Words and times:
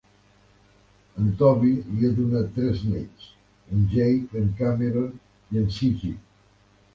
En 1.23 1.27
Toby 1.41 1.73
li 1.89 2.07
ha 2.07 2.09
donat 2.19 2.49
tres 2.55 2.81
néts, 2.93 3.27
en 3.75 3.85
Jake, 3.93 4.41
en 4.43 4.49
Cameron 4.63 5.13
i 5.53 5.63
en 5.63 5.71
Ziggy. 5.79 6.13